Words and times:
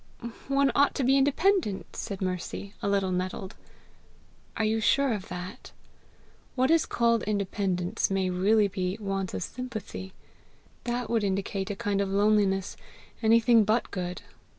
"One 0.47 0.71
ought 0.73 0.95
to 0.95 1.03
be 1.03 1.15
independent!" 1.15 1.95
said 1.95 2.23
Mercy, 2.23 2.73
a 2.81 2.89
little 2.89 3.11
nettled. 3.11 3.53
"Are 4.57 4.65
you 4.65 4.79
sure 4.79 5.13
of 5.13 5.27
that? 5.27 5.73
What 6.55 6.71
is 6.71 6.87
called 6.87 7.21
independence 7.25 8.09
may 8.09 8.31
really 8.31 8.67
be 8.67 8.97
want 8.99 9.35
of 9.35 9.43
sympathy. 9.43 10.13
That 10.85 11.07
would 11.11 11.23
indicate 11.23 11.69
a 11.69 11.75
kind 11.75 12.01
of 12.01 12.09
loneliness 12.09 12.75
anything 13.21 13.63
but 13.63 13.91
good." 13.91 14.23